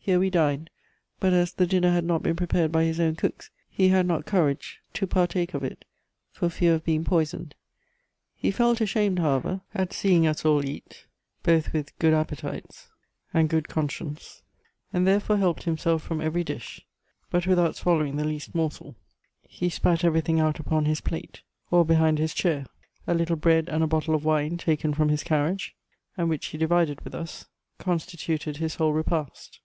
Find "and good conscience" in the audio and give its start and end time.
13.32-14.42